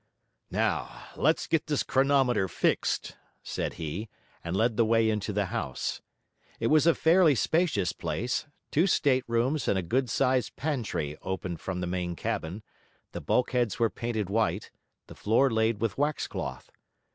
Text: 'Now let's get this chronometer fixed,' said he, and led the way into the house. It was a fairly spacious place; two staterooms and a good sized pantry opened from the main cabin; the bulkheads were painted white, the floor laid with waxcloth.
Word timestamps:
'Now 0.49 1.09
let's 1.15 1.45
get 1.45 1.67
this 1.67 1.83
chronometer 1.83 2.47
fixed,' 2.47 3.15
said 3.43 3.73
he, 3.73 4.09
and 4.43 4.57
led 4.57 4.75
the 4.75 4.83
way 4.83 5.11
into 5.11 5.31
the 5.31 5.45
house. 5.53 6.01
It 6.59 6.71
was 6.73 6.87
a 6.87 6.95
fairly 6.95 7.35
spacious 7.35 7.93
place; 7.93 8.47
two 8.71 8.87
staterooms 8.87 9.67
and 9.67 9.77
a 9.77 9.83
good 9.83 10.09
sized 10.09 10.55
pantry 10.55 11.19
opened 11.21 11.61
from 11.61 11.81
the 11.81 11.85
main 11.85 12.15
cabin; 12.15 12.63
the 13.11 13.21
bulkheads 13.21 13.77
were 13.77 13.91
painted 13.91 14.27
white, 14.27 14.71
the 15.05 15.13
floor 15.13 15.51
laid 15.51 15.81
with 15.81 15.99
waxcloth. 15.99 16.71